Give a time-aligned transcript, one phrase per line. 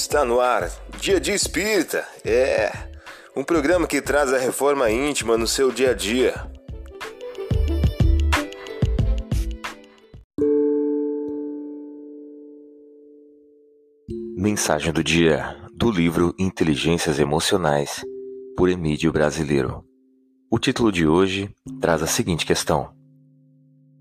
[0.00, 0.70] Está no ar,
[1.00, 2.06] Dia de Espírita.
[2.24, 2.70] É
[3.36, 6.34] um programa que traz a reforma íntima no seu dia a dia.
[14.36, 18.04] Mensagem do dia do livro Inteligências Emocionais,
[18.56, 19.84] por Emílio Brasileiro.
[20.48, 22.94] O título de hoje traz a seguinte questão: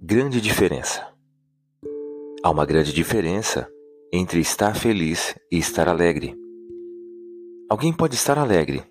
[0.00, 1.04] Grande diferença.
[2.44, 3.68] Há uma grande diferença
[4.12, 6.36] entre estar feliz e estar alegre.
[7.68, 8.82] Alguém pode estar alegre,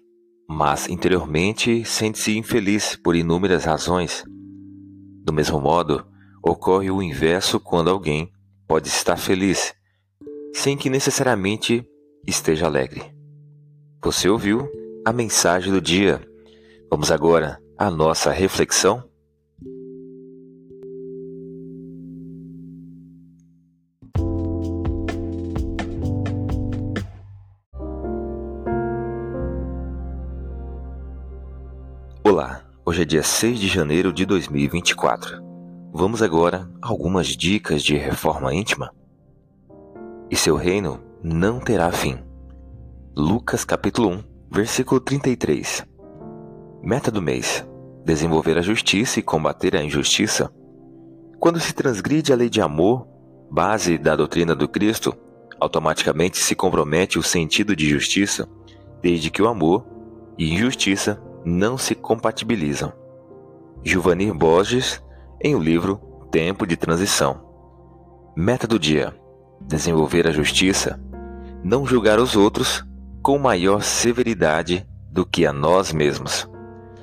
[0.48, 4.24] mas interiormente sente-se infeliz por inúmeras razões.
[5.24, 6.06] Do mesmo modo,
[6.42, 8.32] ocorre o inverso quando alguém
[8.68, 9.74] pode estar feliz,
[10.54, 11.86] sem que necessariamente
[12.26, 13.04] esteja alegre.
[14.02, 14.70] Você ouviu
[15.06, 16.22] a mensagem do dia.
[16.90, 19.09] Vamos agora à nossa reflexão.
[32.30, 35.42] Olá, hoje é dia 6 de janeiro de 2024.
[35.92, 38.94] Vamos agora a algumas dicas de reforma íntima.
[40.30, 42.20] E seu reino não terá fim.
[43.18, 45.84] Lucas capítulo 1, versículo 33.
[46.84, 47.68] Meta do mês:
[48.06, 50.54] desenvolver a justiça e combater a injustiça.
[51.40, 53.08] Quando se transgride a lei de amor,
[53.50, 55.18] base da doutrina do Cristo,
[55.60, 58.48] automaticamente se compromete o sentido de justiça,
[59.02, 59.84] desde que o amor
[60.38, 62.94] e injustiça não se compatibilizam.
[63.84, 65.02] Giovanni Borges,
[65.42, 65.98] em o livro
[66.32, 67.42] Tempo de Transição.
[68.36, 69.16] Meta do dia:
[69.62, 71.00] desenvolver a justiça,
[71.64, 72.86] não julgar os outros
[73.22, 76.50] com maior severidade do que a nós mesmos.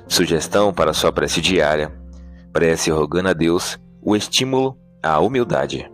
[0.07, 1.91] Sugestão para sua prece diária:
[2.53, 5.91] prece rogando a Deus o estímulo à humildade.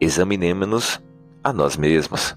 [0.00, 1.00] Examinemos-nos
[1.42, 2.36] a nós mesmos.